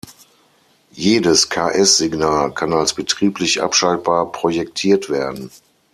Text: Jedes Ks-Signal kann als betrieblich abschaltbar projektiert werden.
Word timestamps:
Jedes 0.93 1.47
Ks-Signal 1.49 2.55
kann 2.55 2.73
als 2.73 2.95
betrieblich 2.95 3.61
abschaltbar 3.61 4.31
projektiert 4.31 5.11
werden. 5.11 5.51